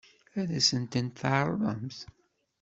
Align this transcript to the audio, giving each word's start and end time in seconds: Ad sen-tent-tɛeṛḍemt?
Ad 0.39 0.51
sen-tent-tɛeṛḍemt? 0.67 1.99